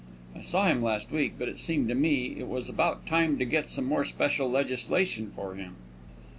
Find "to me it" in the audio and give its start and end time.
1.89-2.47